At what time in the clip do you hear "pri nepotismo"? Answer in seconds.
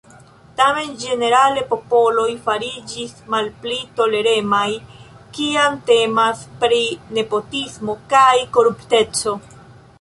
6.65-7.99